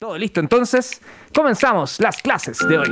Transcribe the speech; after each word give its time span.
Todo 0.00 0.16
listo, 0.16 0.40
entonces 0.40 1.02
comenzamos 1.34 2.00
las 2.00 2.22
clases 2.22 2.56
de 2.66 2.78
hoy. 2.78 2.88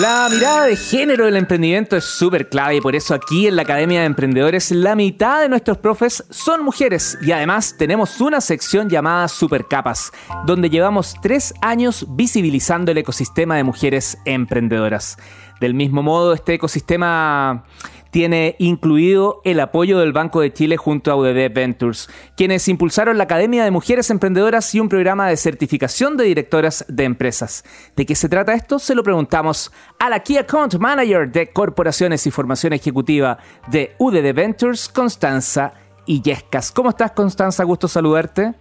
La 0.00 0.28
mirada 0.30 0.66
de 0.66 0.76
género 0.76 1.24
del 1.24 1.34
emprendimiento 1.34 1.96
es 1.96 2.04
súper 2.04 2.48
clave 2.48 2.76
y 2.76 2.80
por 2.80 2.94
eso 2.94 3.14
aquí 3.14 3.48
en 3.48 3.56
la 3.56 3.62
Academia 3.62 3.98
de 3.98 4.06
Emprendedores 4.06 4.70
la 4.70 4.94
mitad 4.94 5.40
de 5.40 5.48
nuestros 5.48 5.78
profes 5.78 6.22
son 6.30 6.62
mujeres 6.62 7.18
y 7.20 7.32
además 7.32 7.74
tenemos 7.76 8.20
una 8.20 8.40
sección 8.40 8.88
llamada 8.88 9.26
Supercapas, 9.26 10.12
donde 10.46 10.70
llevamos 10.70 11.16
tres 11.20 11.52
años 11.60 12.06
visibilizando 12.10 12.92
el 12.92 12.98
ecosistema 12.98 13.56
de 13.56 13.64
mujeres 13.64 14.18
emprendedoras. 14.24 15.18
Del 15.60 15.74
mismo 15.74 16.04
modo, 16.04 16.32
este 16.32 16.54
ecosistema 16.54 17.64
tiene 18.10 18.56
incluido 18.58 19.40
el 19.44 19.60
apoyo 19.60 19.98
del 19.98 20.12
Banco 20.12 20.40
de 20.40 20.52
Chile 20.52 20.76
junto 20.76 21.10
a 21.10 21.16
UDD 21.16 21.52
Ventures, 21.52 22.08
quienes 22.36 22.68
impulsaron 22.68 23.18
la 23.18 23.24
Academia 23.24 23.64
de 23.64 23.70
Mujeres 23.70 24.10
Emprendedoras 24.10 24.74
y 24.74 24.80
un 24.80 24.88
programa 24.88 25.28
de 25.28 25.36
certificación 25.36 26.16
de 26.16 26.24
directoras 26.24 26.84
de 26.88 27.04
empresas. 27.04 27.64
¿De 27.96 28.06
qué 28.06 28.14
se 28.14 28.28
trata 28.28 28.54
esto? 28.54 28.78
Se 28.78 28.94
lo 28.94 29.02
preguntamos 29.02 29.72
a 29.98 30.08
la 30.08 30.20
Key 30.20 30.38
Account 30.38 30.74
Manager 30.76 31.30
de 31.30 31.48
Corporaciones 31.48 32.26
y 32.26 32.30
Formación 32.30 32.72
Ejecutiva 32.72 33.38
de 33.68 33.94
UDD 33.98 34.34
Ventures, 34.34 34.88
Constanza 34.88 35.74
Illescas. 36.06 36.72
¿Cómo 36.72 36.90
estás, 36.90 37.12
Constanza? 37.12 37.64
Gusto 37.64 37.88
saludarte. 37.88 38.54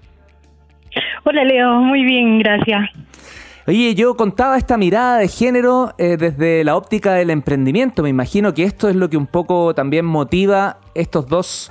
Hola, 1.23 1.43
Leo. 1.43 1.81
Muy 1.81 2.03
bien, 2.03 2.39
gracias. 2.39 2.89
Oye, 3.67 3.95
yo 3.95 4.15
contaba 4.15 4.57
esta 4.57 4.77
mirada 4.77 5.17
de 5.17 5.27
género 5.27 5.93
eh, 5.97 6.15
desde 6.15 6.63
la 6.63 6.77
óptica 6.77 7.15
del 7.15 7.29
emprendimiento. 7.29 8.01
Me 8.01 8.07
imagino 8.07 8.53
que 8.53 8.63
esto 8.63 8.87
es 8.87 8.95
lo 8.95 9.09
que 9.09 9.17
un 9.17 9.27
poco 9.27 9.75
también 9.75 10.05
motiva 10.05 10.77
estos 10.95 11.27
dos 11.27 11.69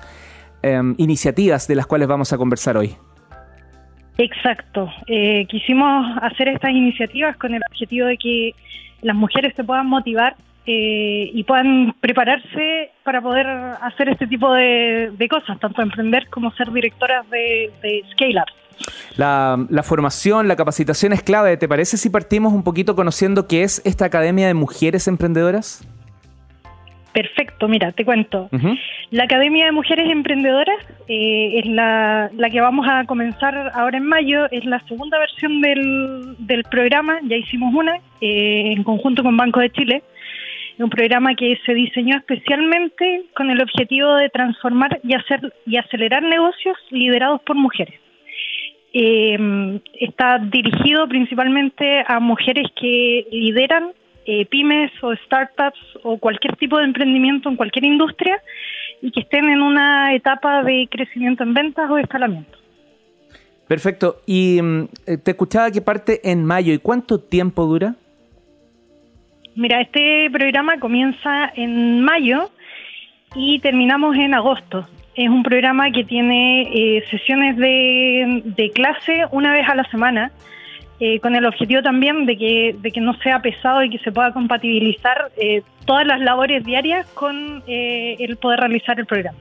em, 0.62 0.94
iniciativas 0.98 1.66
de 1.66 1.74
las 1.74 1.86
cuales 1.86 2.06
vamos 2.06 2.34
a 2.34 2.36
conversar 2.36 2.76
hoy. 2.76 2.96
Exacto. 4.18 4.90
Eh, 5.06 5.46
quisimos 5.48 6.18
hacer 6.20 6.48
estas 6.48 6.72
iniciativas 6.72 7.34
con 7.38 7.54
el 7.54 7.62
objetivo 7.70 8.08
de 8.08 8.18
que 8.18 8.54
las 9.00 9.16
mujeres 9.16 9.54
se 9.56 9.64
puedan 9.64 9.86
motivar 9.86 10.36
eh, 10.66 11.30
y 11.32 11.44
puedan 11.44 11.94
prepararse 12.00 12.90
para 13.04 13.20
poder 13.20 13.46
hacer 13.46 14.08
este 14.08 14.26
tipo 14.26 14.52
de, 14.52 15.26
cosas, 15.30 15.58
tanto 15.60 15.82
emprender 15.82 16.28
como 16.28 16.50
ser 16.52 16.72
directoras 16.72 17.28
de, 17.30 17.70
de 17.82 18.02
scale-ups. 18.12 18.52
La, 19.16 19.82
formación, 19.82 20.48
la 20.48 20.56
capacitación 20.56 21.12
es 21.12 21.22
clave. 21.22 21.56
¿Te 21.56 21.68
parece 21.68 21.96
si 21.96 22.10
partimos 22.10 22.52
un 22.52 22.62
poquito 22.62 22.94
conociendo 22.94 23.46
qué 23.46 23.62
es 23.62 23.82
esta 23.84 24.04
Academia 24.04 24.46
de 24.46 24.54
Mujeres 24.54 25.08
Emprendedoras? 25.08 25.86
Perfecto, 27.12 27.66
mira, 27.66 27.92
te 27.92 28.04
cuento. 28.04 28.50
La 29.10 29.24
Academia 29.24 29.64
de 29.64 29.72
Mujeres 29.72 30.10
Emprendedoras 30.10 30.76
eh, 31.08 31.60
es 31.60 31.66
la, 31.66 32.30
que 32.52 32.60
vamos 32.60 32.86
a 32.86 33.04
comenzar 33.06 33.72
ahora 33.74 33.96
en 33.96 34.04
mayo, 34.04 34.50
es 34.50 34.66
la 34.66 34.80
segunda 34.80 35.18
versión 35.18 35.62
del, 35.62 36.62
programa, 36.70 37.18
ya 37.22 37.36
hicimos 37.36 37.74
una 37.74 37.96
eh, 38.20 38.74
en 38.76 38.82
conjunto 38.82 39.22
con 39.22 39.34
Banco 39.34 39.60
de 39.60 39.70
Chile, 39.70 40.02
un 40.78 40.90
programa 40.90 41.34
que 41.34 41.58
se 41.64 41.74
diseñó 41.74 42.16
especialmente 42.16 43.24
con 43.34 43.50
el 43.50 43.62
objetivo 43.62 44.14
de 44.16 44.28
transformar 44.28 45.00
y, 45.02 45.14
hacer, 45.14 45.52
y 45.64 45.76
acelerar 45.78 46.22
negocios 46.22 46.76
liderados 46.90 47.40
por 47.42 47.56
mujeres. 47.56 47.98
Eh, 48.92 49.80
está 50.00 50.38
dirigido 50.38 51.06
principalmente 51.08 52.04
a 52.06 52.20
mujeres 52.20 52.66
que 52.78 53.26
lideran 53.30 53.92
eh, 54.24 54.44
pymes 54.46 54.90
o 55.02 55.14
startups 55.14 55.78
o 56.02 56.18
cualquier 56.18 56.56
tipo 56.56 56.78
de 56.78 56.84
emprendimiento 56.84 57.48
en 57.48 57.56
cualquier 57.56 57.84
industria 57.84 58.42
y 59.00 59.12
que 59.12 59.20
estén 59.20 59.48
en 59.48 59.62
una 59.62 60.14
etapa 60.14 60.62
de 60.62 60.88
crecimiento 60.90 61.44
en 61.44 61.54
ventas 61.54 61.88
o 61.90 61.98
escalamiento. 61.98 62.58
Perfecto. 63.68 64.16
Y 64.26 64.60
mm, 64.62 64.88
eh, 65.06 65.18
te 65.18 65.32
escuchaba 65.32 65.70
que 65.70 65.80
parte 65.80 66.28
en 66.30 66.44
mayo. 66.44 66.72
¿Y 66.72 66.78
cuánto 66.78 67.20
tiempo 67.20 67.66
dura? 67.66 67.94
Mira, 69.56 69.80
este 69.80 70.28
programa 70.30 70.78
comienza 70.78 71.50
en 71.56 72.02
mayo 72.02 72.50
y 73.34 73.58
terminamos 73.60 74.14
en 74.16 74.34
agosto. 74.34 74.86
Es 75.14 75.30
un 75.30 75.42
programa 75.42 75.90
que 75.92 76.04
tiene 76.04 76.64
eh, 76.74 77.02
sesiones 77.10 77.56
de, 77.56 78.70
clase 78.74 79.24
una 79.30 79.54
vez 79.54 79.66
a 79.66 79.74
la 79.74 79.84
semana, 79.84 80.30
eh, 81.00 81.20
con 81.20 81.34
el 81.34 81.46
objetivo 81.46 81.80
también 81.80 82.26
de 82.26 82.36
que, 82.36 82.76
de 82.78 82.92
que 82.92 83.00
no 83.00 83.14
sea 83.20 83.40
pesado 83.40 83.82
y 83.82 83.88
que 83.88 83.98
se 84.00 84.12
pueda 84.12 84.30
compatibilizar 84.34 85.30
eh, 85.38 85.62
todas 85.86 86.06
las 86.06 86.20
labores 86.20 86.62
diarias 86.62 87.06
con 87.14 87.62
el 87.66 88.36
poder 88.36 88.60
realizar 88.60 89.00
el 89.00 89.06
programa. 89.06 89.38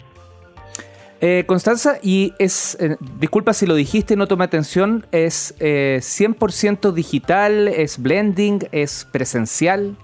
Constanza, 1.47 1.97
y 2.03 2.33
es, 2.37 2.77
disculpa 3.19 3.53
si 3.53 3.65
lo 3.65 3.73
dijiste, 3.73 4.15
no 4.15 4.27
tomé 4.27 4.43
atención, 4.45 5.07
¿es 5.11 5.55
100% 5.59 6.91
digital, 6.91 7.67
es 7.67 7.97
blending, 7.97 8.59
es 8.71 9.07
presencial? 9.11 9.97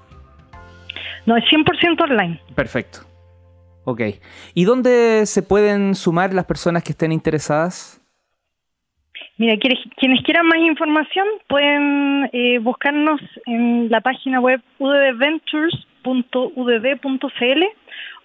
No, 1.26 1.38
es 1.38 1.46
100% 1.46 2.02
online. 2.02 2.40
Perfecto. 2.56 3.00
Ok. 3.84 4.02
¿Y 4.54 4.66
dónde 4.66 5.26
se 5.26 5.42
pueden 5.42 5.96
sumar 5.96 6.32
las 6.34 6.46
personas 6.46 6.84
que 6.84 6.92
estén 6.92 7.12
interesadas? 7.12 7.98
Mira, 9.38 9.58
quienes, 9.58 9.80
quieran 10.24 10.46
más 10.46 10.60
información 10.60 11.26
pueden 11.48 12.30
eh, 12.32 12.60
buscarnos 12.60 13.20
en 13.48 13.90
la 13.90 14.02
página 14.02 14.40
web 14.40 14.62
uddventures.udd.cl 14.78 17.64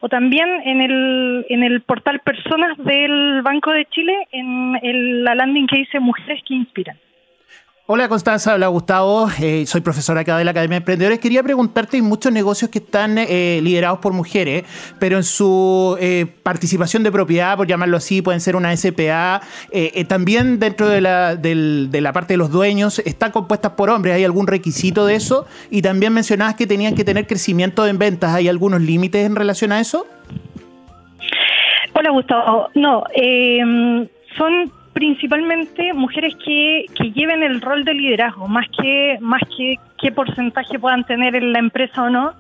o 0.01 0.11
también 0.11 0.47
en 0.65 0.83
el, 0.83 1.47
en 1.49 1.63
el 1.63 1.81
portal 1.81 2.21
Personas 2.21 2.77
del 2.77 3.41
Banco 3.43 3.73
de 3.73 3.87
Chile 3.87 4.29
en 4.33 5.25
la 5.25 5.35
landing 5.35 5.67
que 5.67 5.79
dice 5.79 6.01
Mujeres 6.01 6.43
que 6.47 6.53
Inspiran. 6.53 6.99
Hola 7.89 8.09
Constanza, 8.09 8.57
hola 8.57 8.67
Gustavo, 8.67 9.29
eh, 9.41 9.65
soy 9.65 9.81
profesora 9.81 10.23
acá 10.23 10.37
de 10.37 10.45
la 10.45 10.51
Academia 10.51 10.75
de 10.75 10.79
Emprendedores. 10.79 11.21
Quería 11.21 11.45
preguntarte, 11.45 11.97
hay 11.97 12.03
muchos 12.03 12.33
negocios 12.33 12.69
que 12.69 12.81
están 12.81 13.17
eh, 13.17 13.61
liderados 13.63 14.01
por 14.01 14.13
mujeres, 14.13 14.65
pero 14.99 15.17
en 15.17 15.23
su 15.23 15.97
eh, 16.01 16.27
participación 16.43 17.05
de 17.05 17.13
propiedad, 17.13 17.57
por 17.57 17.69
llamarlo 17.69 17.97
así, 17.97 18.23
pueden 18.23 18.41
ser 18.41 18.57
una 18.57 18.77
SPA, 18.77 19.41
también 20.09 20.59
dentro 20.59 20.89
de 20.89 21.01
la, 21.01 21.37
de 21.37 22.01
la 22.01 22.13
parte 22.13 22.35
de 22.35 22.39
los 22.39 22.51
dueños, 22.51 22.99
están 22.99 23.31
compuestas 23.31 23.75
por 23.75 23.89
hombres, 23.89 24.17
¿hay 24.17 24.25
algún 24.25 24.49
requisito 24.49 25.07
de 25.07 25.15
eso? 25.15 25.47
Y 25.71 25.81
también 25.81 26.13
mencionabas 26.13 26.57
que 26.57 26.67
tenían 26.67 26.97
que 26.97 27.05
tener 27.05 27.29
crecimiento 27.29 27.87
en 27.87 27.99
ventas, 27.99 28.35
¿hay 28.35 28.49
algunos 28.49 28.81
límites 28.81 29.25
en 29.25 29.37
relación 29.37 29.71
a 29.71 29.79
eso? 29.79 30.09
Hola 31.95 32.11
Gustavo, 32.11 32.69
no, 32.75 33.05
son 34.37 34.73
principalmente 34.97 35.93
mujeres 35.93 36.35
que, 36.43 36.87
que 36.95 37.13
lleven 37.13 37.43
el 37.43 37.61
rol 37.61 37.85
de 37.85 37.93
liderazgo, 37.93 38.49
más 38.49 38.65
que, 38.81 39.19
más 39.21 39.43
que 39.55 39.79
qué 40.01 40.11
porcentaje 40.11 40.79
puedan 40.79 41.05
tener 41.05 41.37
en 41.37 41.53
la 41.53 41.59
empresa 41.59 42.05
o 42.05 42.09
no. 42.09 42.33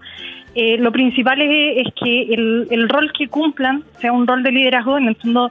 Eh, 0.54 0.78
lo 0.78 0.90
principal 0.90 1.38
es, 1.42 1.86
que 2.02 2.22
el, 2.32 2.66
el, 2.70 2.88
rol 2.88 3.12
que 3.12 3.28
cumplan 3.28 3.84
sea 4.00 4.10
un 4.10 4.26
rol 4.26 4.42
de 4.42 4.52
liderazgo, 4.52 4.96
en 4.96 5.08
el 5.08 5.16
fondo 5.16 5.50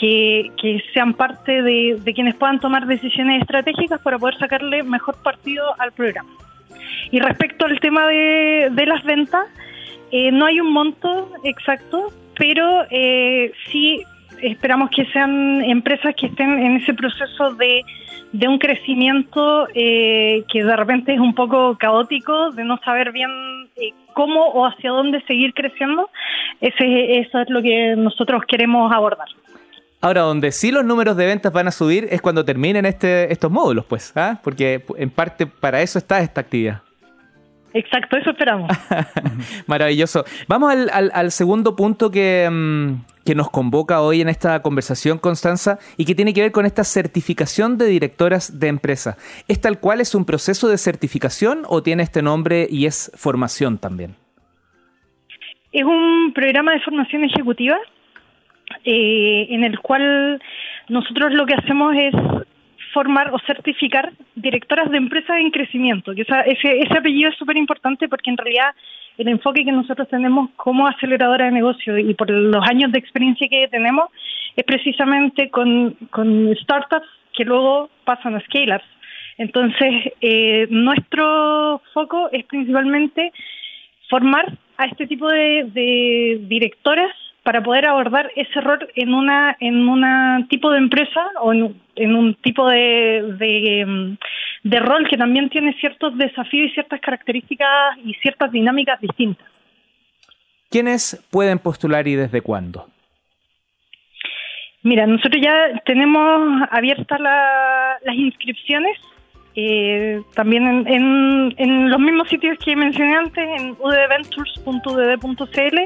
que, 0.00 0.50
que 0.56 0.82
sean 0.94 1.12
parte 1.12 1.60
de, 1.60 2.00
de, 2.02 2.14
quienes 2.14 2.34
puedan 2.34 2.60
tomar 2.60 2.86
decisiones 2.86 3.42
estratégicas 3.42 4.00
para 4.00 4.18
poder 4.18 4.38
sacarle 4.38 4.82
mejor 4.82 5.22
partido 5.22 5.62
al 5.78 5.92
programa. 5.92 6.30
Y 7.10 7.20
respecto 7.20 7.66
al 7.66 7.78
tema 7.78 8.06
de, 8.06 8.68
de 8.72 8.86
las 8.86 9.04
ventas, 9.04 9.44
eh, 10.12 10.32
no 10.32 10.46
hay 10.46 10.60
un 10.60 10.72
monto 10.72 11.30
exacto, 11.44 12.10
pero 12.38 12.86
eh, 12.90 13.52
sí 13.70 14.02
esperamos 14.42 14.90
que 14.90 15.04
sean 15.06 15.62
empresas 15.64 16.14
que 16.14 16.26
estén 16.26 16.58
en 16.58 16.76
ese 16.76 16.94
proceso 16.94 17.54
de, 17.54 17.84
un 18.46 18.58
crecimiento 18.58 19.68
eh, 19.74 20.44
que 20.52 20.64
de 20.64 20.76
repente 20.76 21.14
es 21.14 21.20
un 21.20 21.34
poco 21.34 21.76
caótico, 21.78 22.50
de 22.52 22.64
no 22.64 22.78
saber 22.84 23.12
bien 23.12 23.30
eh, 23.76 23.92
cómo 24.14 24.46
o 24.48 24.66
hacia 24.66 24.90
dónde 24.90 25.22
seguir 25.22 25.54
creciendo. 25.54 26.10
Ese, 26.60 27.18
eso 27.20 27.40
es 27.40 27.50
lo 27.50 27.62
que 27.62 27.94
nosotros 27.96 28.42
queremos 28.46 28.92
abordar. 28.92 29.28
Ahora, 30.00 30.22
donde 30.22 30.52
sí 30.52 30.70
los 30.70 30.84
números 30.84 31.16
de 31.16 31.26
ventas 31.26 31.52
van 31.52 31.66
a 31.66 31.72
subir 31.72 32.06
es 32.10 32.22
cuando 32.22 32.44
terminen 32.44 32.86
este, 32.86 33.32
estos 33.32 33.50
módulos, 33.50 33.84
pues, 33.84 34.12
¿ah? 34.16 34.40
porque 34.44 34.84
en 34.96 35.10
parte 35.10 35.46
para 35.46 35.82
eso 35.82 35.98
está 35.98 36.20
esta 36.20 36.40
actividad. 36.40 36.82
Exacto, 37.78 38.16
eso 38.16 38.30
esperamos. 38.30 38.68
Maravilloso. 39.68 40.24
Vamos 40.48 40.74
al, 40.74 41.30
segundo 41.30 41.76
punto 41.76 42.10
que, 42.10 42.48
mm, 42.50 43.24
que, 43.24 43.36
nos 43.36 43.50
convoca 43.50 44.00
hoy 44.00 44.20
en 44.20 44.28
esta 44.28 44.62
conversación, 44.62 45.18
Constanza, 45.18 45.78
y 45.96 46.04
que 46.04 46.16
tiene 46.16 46.34
que 46.34 46.40
ver 46.40 46.50
con 46.50 46.66
esta 46.66 46.82
certificación 46.82 47.78
de 47.78 47.86
directoras 47.86 48.58
de 48.58 48.66
empresa. 48.66 49.16
¿Es 49.46 49.60
tal 49.60 49.78
cual 49.78 50.00
es 50.00 50.16
un 50.16 50.24
proceso 50.24 50.66
de 50.68 50.76
certificación 50.76 51.62
o 51.68 51.80
tiene 51.84 52.02
este 52.02 52.20
nombre 52.20 52.66
y 52.68 52.86
es 52.86 53.12
formación 53.14 53.78
también? 53.78 54.16
Es 55.70 55.84
un 55.84 56.32
programa 56.34 56.72
de 56.72 56.80
formación 56.80 57.22
ejecutiva 57.22 57.76
eh, 58.84 59.46
en 59.50 59.62
el 59.62 59.78
cual 59.78 60.42
nosotros 60.88 61.32
lo 61.32 61.46
que 61.46 61.54
hacemos 61.54 61.94
es 61.94 62.14
formar 62.92 63.32
o 63.34 63.38
certificar 63.40 64.12
directoras 64.34 64.90
de 64.90 64.96
empresas 64.96 65.38
en 65.38 65.50
crecimiento. 65.50 66.14
Que 66.14 66.22
ese, 66.22 66.98
apellido 66.98 67.30
es 67.30 67.36
súper 67.36 67.56
importante 67.56 68.08
porque 68.08 68.30
en 68.30 68.36
realidad 68.36 68.74
el 69.16 69.28
enfoque 69.28 69.64
que 69.64 69.72
nosotros 69.72 70.08
tenemos 70.08 70.50
como 70.56 70.86
aceleradora 70.86 71.46
de 71.46 71.52
negocio 71.52 71.98
y 71.98 72.14
por 72.14 72.30
los 72.30 72.64
años 72.68 72.92
de 72.92 72.98
experiencia 72.98 73.48
que 73.48 73.68
tenemos 73.68 74.10
es 74.56 74.64
precisamente 74.64 75.50
con, 75.50 75.96
con 76.10 76.54
startups 76.62 77.08
que 77.34 77.44
luego 77.44 77.90
pasan 78.04 78.34
a 78.34 78.40
scale-ups. 78.40 78.84
Entonces, 79.38 80.12
eh, 80.20 80.66
nuestro 80.70 81.80
foco 81.94 82.28
es 82.32 82.44
principalmente 82.46 83.32
formar 84.08 84.52
a 84.76 84.86
este 84.86 85.06
tipo 85.06 85.28
de, 85.28 86.38
directoras 86.48 87.12
para 87.48 87.62
poder 87.62 87.86
abordar 87.86 88.30
ese 88.36 88.60
rol 88.60 88.86
en 88.94 89.14
una 89.14 89.56
en 89.58 89.88
un 89.88 90.46
tipo 90.48 90.70
de 90.70 90.76
empresa 90.76 91.30
o 91.40 91.54
en, 91.54 92.14
un 92.14 92.34
tipo 92.42 92.68
de, 92.68 94.18
de, 94.62 94.78
rol 94.80 95.08
que 95.08 95.16
también 95.16 95.48
tiene 95.48 95.72
ciertos 95.80 96.18
desafíos 96.18 96.70
y 96.70 96.74
ciertas 96.74 97.00
características 97.00 97.96
y 98.04 98.12
ciertas 98.20 98.52
dinámicas 98.52 99.00
distintas. 99.00 99.46
¿Quiénes 100.68 101.24
pueden 101.30 101.58
postular 101.58 102.06
y 102.06 102.16
desde 102.16 102.42
cuándo? 102.42 102.86
Mira, 104.82 105.06
nosotros 105.06 105.42
ya 105.42 105.80
tenemos 105.86 106.68
abiertas 106.70 107.18
las 107.18 108.14
inscripciones 108.14 108.98
eh, 109.54 110.20
también 110.34 110.86
en, 110.86 111.54
en, 111.56 111.90
los 111.90 111.98
mismos 111.98 112.28
sitios 112.28 112.56
que 112.64 112.76
mencioné 112.76 113.16
antes, 113.16 113.44
en 113.58 113.70
udventures.udd.cl 113.80 115.78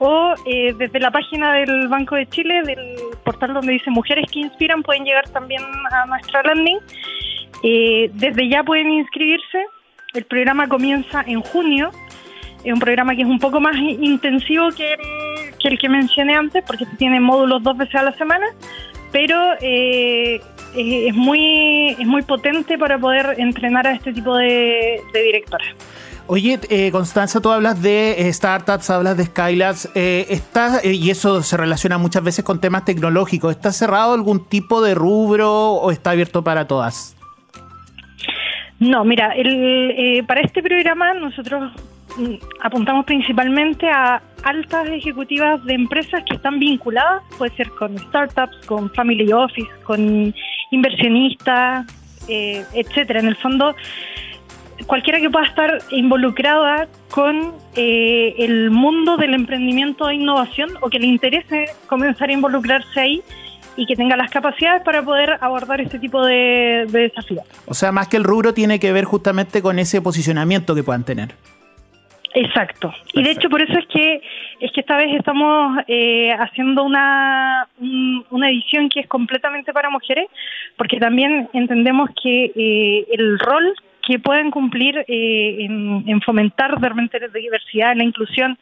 o 0.00 0.34
eh, 0.46 0.74
desde 0.76 0.98
la 0.98 1.10
página 1.10 1.54
del 1.54 1.86
Banco 1.88 2.16
de 2.16 2.26
Chile, 2.26 2.62
del 2.62 2.96
portal 3.22 3.54
donde 3.54 3.74
dice 3.74 3.90
Mujeres 3.90 4.28
que 4.32 4.40
Inspiran, 4.40 4.82
pueden 4.82 5.04
llegar 5.04 5.28
también 5.28 5.62
a 5.92 6.06
nuestra 6.06 6.42
landing. 6.42 6.78
Eh, 7.62 8.10
desde 8.14 8.48
ya 8.48 8.64
pueden 8.64 8.90
inscribirse. 8.90 9.66
El 10.14 10.24
programa 10.24 10.66
comienza 10.66 11.22
en 11.26 11.42
junio. 11.42 11.90
Es 12.64 12.72
un 12.72 12.80
programa 12.80 13.14
que 13.14 13.22
es 13.22 13.28
un 13.28 13.38
poco 13.38 13.60
más 13.60 13.76
intensivo 13.76 14.70
que 14.70 14.96
el 15.68 15.78
que 15.78 15.88
mencioné 15.88 16.34
antes, 16.34 16.64
porque 16.66 16.86
tiene 16.98 17.20
módulos 17.20 17.62
dos 17.62 17.76
veces 17.76 17.94
a 17.96 18.02
la 18.02 18.12
semana, 18.14 18.46
pero 19.12 19.36
eh, 19.60 20.40
es, 20.74 21.14
muy, 21.14 21.90
es 21.90 22.06
muy 22.06 22.22
potente 22.22 22.78
para 22.78 22.98
poder 22.98 23.34
entrenar 23.38 23.86
a 23.86 23.92
este 23.92 24.12
tipo 24.12 24.36
de, 24.36 25.00
directoras. 25.12 25.68
Oye, 26.32 26.60
eh, 26.70 26.92
Constanza, 26.92 27.40
tú 27.40 27.50
hablas 27.50 27.82
de 27.82 28.12
eh, 28.12 28.32
startups, 28.32 28.88
hablas 28.88 29.16
de 29.16 29.24
Skylabs, 29.24 29.90
eh, 29.96 30.26
está, 30.30 30.78
y 30.84 31.10
eso 31.10 31.42
se 31.42 31.56
relaciona 31.56 31.98
muchas 31.98 32.22
veces 32.22 32.44
con 32.44 32.60
temas 32.60 32.84
tecnológicos. 32.84 33.50
¿Está 33.50 33.72
cerrado 33.72 34.14
algún 34.14 34.48
tipo 34.48 34.80
de 34.80 34.94
rubro 34.94 35.72
o 35.72 35.90
está 35.90 36.12
abierto 36.12 36.44
para 36.44 36.68
todas? 36.68 37.16
No, 38.78 39.04
mira, 39.04 39.32
el, 39.34 40.24
para 40.24 40.42
este 40.42 40.62
programa 40.62 41.14
nosotros 41.14 41.72
mm, 42.16 42.34
apuntamos 42.62 43.06
principalmente 43.06 43.90
a 43.90 44.22
altas 44.44 44.86
ejecutivas 44.88 45.64
de 45.64 45.74
empresas 45.74 46.22
que 46.28 46.36
están 46.36 46.60
vinculadas, 46.60 47.24
puede 47.38 47.56
ser 47.56 47.70
con 47.70 47.98
startups, 47.98 48.66
con 48.66 48.88
family 48.92 49.32
office, 49.32 49.68
con 49.82 50.32
inversionista, 50.70 51.84
eh, 52.28 52.64
etcétera. 52.72 53.18
En 53.18 53.26
el 53.26 53.36
fondo, 53.36 53.74
cualquiera 54.86 55.20
que 55.20 55.30
pueda 55.30 55.46
estar 55.46 55.78
involucrada 55.90 56.88
con 57.10 57.54
eh, 57.76 58.34
el 58.38 58.70
mundo 58.70 59.16
del 59.16 59.34
emprendimiento 59.34 60.08
e 60.08 60.14
innovación 60.14 60.70
o 60.80 60.88
que 60.88 60.98
le 60.98 61.06
interese 61.06 61.66
comenzar 61.86 62.30
a 62.30 62.32
involucrarse 62.32 63.00
ahí 63.00 63.22
y 63.76 63.86
que 63.86 63.96
tenga 63.96 64.16
las 64.16 64.30
capacidades 64.30 64.82
para 64.82 65.02
poder 65.02 65.38
abordar 65.40 65.80
este 65.80 65.98
tipo 65.98 66.24
de 66.24 66.86
desafíos. 66.90 67.44
O 67.66 67.74
sea, 67.74 67.92
más 67.92 68.08
que 68.08 68.16
el 68.16 68.24
rubro 68.24 68.52
tiene 68.52 68.78
que 68.78 68.92
ver 68.92 69.04
justamente 69.04 69.62
con 69.62 69.78
ese 69.78 70.02
posicionamiento 70.02 70.74
que 70.74 70.82
puedan 70.82 71.04
tener. 71.04 71.34
Exacto. 72.34 72.92
Y 73.12 73.22
de 73.22 73.32
hecho 73.32 73.48
por 73.48 73.60
eso 73.60 73.76
es 73.78 73.86
que 73.86 74.22
es 74.60 74.70
que 74.72 74.80
esta 74.80 74.96
vez 74.96 75.14
estamos 75.16 75.78
eh, 75.88 76.30
haciendo 76.32 76.84
una 76.84 77.66
una 77.80 78.50
edición 78.50 78.88
que 78.88 79.00
es 79.00 79.08
completamente 79.08 79.72
para 79.72 79.90
mujeres, 79.90 80.28
porque 80.76 80.98
también 80.98 81.48
entendemos 81.52 82.10
que 82.22 82.52
eh, 82.54 83.06
el 83.12 83.38
rol 83.38 83.74
que 84.10 84.18
pueden 84.18 84.50
cumplir 84.50 85.04
eh, 85.06 85.66
en, 85.66 86.20
fomentar 86.22 86.80
realmente 86.80 87.20
la 87.20 87.28
diversidad, 87.28 87.94
la 87.94 88.02
inclusión 88.02 88.58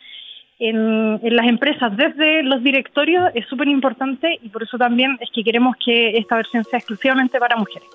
en, 0.58 1.18
en 1.22 1.36
las 1.36 1.46
empresas 1.46 1.96
desde 1.96 2.42
los 2.42 2.62
directorios 2.62 3.30
es 3.34 3.46
súper 3.46 3.68
importante 3.68 4.38
y 4.42 4.48
por 4.50 4.62
eso 4.62 4.76
también 4.76 5.16
es 5.20 5.30
que 5.30 5.42
queremos 5.42 5.74
que 5.82 6.18
esta 6.18 6.36
versión 6.36 6.64
sea 6.64 6.80
exclusivamente 6.80 7.38
para 7.38 7.56
mujeres. 7.56 7.88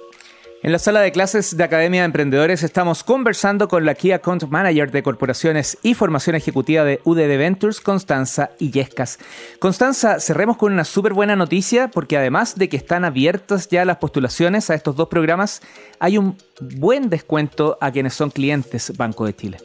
En 0.63 0.71
la 0.71 0.79
sala 0.79 1.01
de 1.01 1.11
clases 1.11 1.57
de 1.57 1.63
Academia 1.65 1.99
de 1.99 2.05
Emprendedores 2.05 2.63
estamos 2.63 3.03
conversando 3.03 3.67
con 3.67 3.85
la 3.85 3.95
Key 3.95 4.13
Account 4.13 4.43
Manager 4.43 4.91
de 4.91 5.03
Corporaciones 5.03 5.77
y 5.83 5.93
Formación 5.93 6.37
Ejecutiva 6.37 6.85
de 6.85 7.01
UDD 7.03 7.37
Ventures, 7.37 7.81
Constanza 7.81 8.51
Illescas. 8.59 9.19
Constanza, 9.59 10.21
cerremos 10.21 10.55
con 10.55 10.71
una 10.71 10.85
súper 10.85 11.11
buena 11.11 11.35
noticia 11.35 11.89
porque 11.89 12.15
además 12.15 12.57
de 12.57 12.69
que 12.69 12.77
están 12.77 13.03
abiertas 13.03 13.67
ya 13.67 13.83
las 13.83 13.97
postulaciones 13.97 14.69
a 14.69 14.75
estos 14.75 14.95
dos 14.95 15.09
programas, 15.09 15.61
hay 15.99 16.17
un 16.17 16.37
buen 16.77 17.09
descuento 17.09 17.77
a 17.81 17.91
quienes 17.91 18.13
son 18.13 18.31
clientes 18.31 18.95
Banco 18.95 19.25
de 19.25 19.35
Chile. 19.35 19.57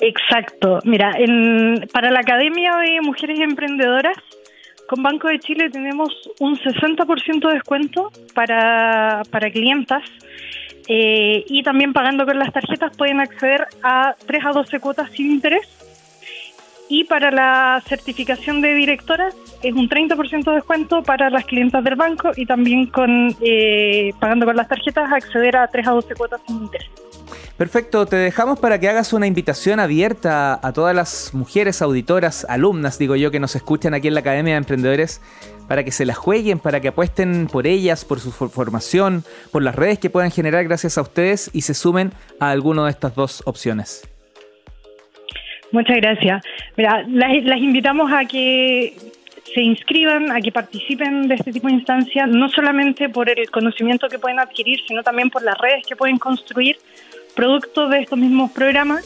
Exacto. 0.00 0.78
Mira, 0.84 1.12
para 1.92 2.10
la 2.10 2.20
Academia 2.20 2.76
de 2.76 3.02
Mujeres 3.02 3.38
Emprendedoras 3.40 4.16
con 4.86 5.02
Banco 5.02 5.28
de 5.28 5.38
Chile 5.38 5.70
tenemos 5.70 6.12
un 6.40 6.56
60% 6.56 7.48
de 7.48 7.54
descuento 7.54 8.10
para, 8.34 9.22
para 9.30 9.50
clientas 9.50 10.02
eh, 10.88 11.44
y 11.48 11.62
también 11.62 11.92
pagando 11.92 12.26
con 12.26 12.38
las 12.38 12.52
tarjetas 12.52 12.96
pueden 12.96 13.20
acceder 13.20 13.66
a 13.82 14.14
3 14.26 14.44
a 14.44 14.50
12 14.50 14.80
cuotas 14.80 15.10
sin 15.10 15.30
interés. 15.30 15.68
Y 16.88 17.04
para 17.04 17.30
la 17.30 17.82
certificación 17.86 18.60
de 18.60 18.74
directoras 18.74 19.34
es 19.62 19.72
un 19.72 19.88
30% 19.88 20.44
de 20.44 20.54
descuento 20.56 21.02
para 21.02 21.30
las 21.30 21.46
clientas 21.46 21.82
del 21.82 21.96
banco 21.96 22.32
y 22.36 22.44
también 22.44 22.86
con 22.86 23.34
eh, 23.40 24.12
pagando 24.20 24.44
con 24.44 24.56
las 24.56 24.68
tarjetas 24.68 25.10
acceder 25.10 25.56
a 25.56 25.66
3 25.66 25.88
a 25.88 25.90
12 25.92 26.14
cuotas 26.14 26.40
sin 26.46 26.56
interés. 26.56 26.90
Perfecto, 27.56 28.04
te 28.04 28.16
dejamos 28.16 28.58
para 28.58 28.80
que 28.80 28.88
hagas 28.88 29.12
una 29.12 29.28
invitación 29.28 29.78
abierta 29.78 30.58
a 30.60 30.72
todas 30.72 30.94
las 30.94 31.32
mujeres 31.34 31.82
auditoras, 31.82 32.44
alumnas, 32.48 32.98
digo 32.98 33.14
yo, 33.14 33.30
que 33.30 33.38
nos 33.38 33.54
escuchan 33.54 33.94
aquí 33.94 34.08
en 34.08 34.14
la 34.14 34.20
Academia 34.20 34.54
de 34.54 34.58
Emprendedores, 34.58 35.22
para 35.68 35.84
que 35.84 35.92
se 35.92 36.04
las 36.04 36.16
jueguen, 36.16 36.58
para 36.58 36.80
que 36.80 36.88
apuesten 36.88 37.46
por 37.46 37.68
ellas, 37.68 38.04
por 38.04 38.18
su 38.18 38.32
formación, 38.32 39.22
por 39.52 39.62
las 39.62 39.76
redes 39.76 40.00
que 40.00 40.10
puedan 40.10 40.32
generar 40.32 40.64
gracias 40.64 40.98
a 40.98 41.02
ustedes 41.02 41.48
y 41.54 41.60
se 41.60 41.74
sumen 41.74 42.10
a 42.40 42.50
alguna 42.50 42.86
de 42.86 42.90
estas 42.90 43.14
dos 43.14 43.42
opciones. 43.46 44.02
Muchas 45.70 45.96
gracias. 45.98 46.44
Mira, 46.76 47.04
las, 47.08 47.58
invitamos 47.58 48.10
a 48.12 48.24
que 48.24 48.96
se 49.54 49.60
inscriban, 49.60 50.32
a 50.32 50.40
que 50.40 50.50
participen 50.50 51.28
de 51.28 51.36
este 51.36 51.52
tipo 51.52 51.68
de 51.68 51.74
instancias, 51.74 52.28
no 52.28 52.48
solamente 52.48 53.08
por 53.08 53.30
el 53.30 53.48
conocimiento 53.50 54.08
que 54.08 54.18
pueden 54.18 54.40
adquirir, 54.40 54.80
sino 54.88 55.04
también 55.04 55.30
por 55.30 55.42
las 55.44 55.56
redes 55.58 55.86
que 55.86 55.94
pueden 55.94 56.18
construir 56.18 56.76
producto 57.34 57.88
de 57.88 58.00
estos 58.00 58.18
mismos 58.18 58.50
programas 58.52 59.04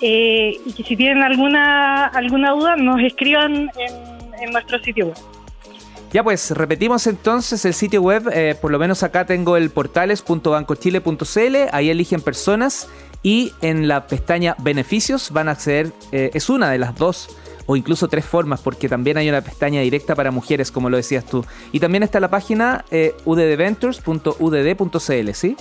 eh, 0.00 0.56
y 0.64 0.72
que 0.72 0.82
si 0.82 0.96
tienen 0.96 1.22
alguna 1.22 2.06
alguna 2.06 2.50
duda 2.52 2.74
nos 2.76 3.00
escriban 3.00 3.70
en, 3.76 4.50
nuestro 4.50 4.80
sitio 4.80 5.06
web. 5.06 5.16
Ya 6.12 6.24
pues, 6.24 6.50
repetimos 6.50 7.06
entonces 7.06 7.64
el 7.64 7.74
sitio 7.74 8.02
web, 8.02 8.28
eh, 8.32 8.56
por 8.60 8.72
lo 8.72 8.78
menos 8.78 9.04
acá 9.04 9.24
tengo 9.24 9.56
el 9.56 9.70
portales.bancochile.cl, 9.70 11.56
ahí 11.70 11.90
eligen 11.90 12.20
personas 12.20 12.88
y 13.22 13.52
en 13.62 13.88
la 13.88 14.08
pestaña 14.08 14.54
beneficios 14.58 15.30
van 15.30 15.48
a 15.48 15.52
acceder, 15.52 15.92
eh, 16.10 16.32
es 16.34 16.50
una 16.50 16.68
de 16.70 16.78
las 16.78 16.96
dos 16.96 17.30
o 17.66 17.76
incluso 17.76 18.08
tres 18.08 18.24
formas, 18.24 18.60
porque 18.60 18.88
también 18.88 19.16
hay 19.16 19.28
una 19.28 19.40
pestaña 19.40 19.80
directa 19.80 20.16
para 20.16 20.32
mujeres, 20.32 20.72
como 20.72 20.90
lo 20.90 20.96
decías 20.96 21.24
tú. 21.24 21.46
Y 21.70 21.78
también 21.80 22.02
está 22.02 22.20
la 22.20 22.28
página 22.28 22.84
eh, 22.90 23.14
uddventures.udd.cl, 23.24 25.32
¿sí? 25.32 25.56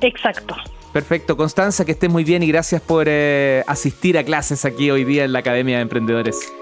Exacto. 0.00 0.54
Perfecto, 0.92 1.36
Constanza, 1.36 1.84
que 1.84 1.92
estés 1.92 2.10
muy 2.10 2.24
bien 2.24 2.42
y 2.42 2.48
gracias 2.48 2.82
por 2.82 3.06
eh, 3.08 3.62
asistir 3.66 4.18
a 4.18 4.24
clases 4.24 4.64
aquí 4.64 4.90
hoy 4.90 5.04
día 5.04 5.24
en 5.24 5.32
la 5.32 5.38
Academia 5.38 5.76
de 5.76 5.82
Emprendedores. 5.82 6.52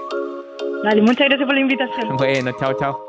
Dale, 0.84 1.00
muchas 1.00 1.28
gracias 1.28 1.46
por 1.46 1.54
la 1.54 1.60
invitación. 1.60 2.16
Bueno, 2.18 2.52
chao, 2.58 2.74
chao. 2.78 3.07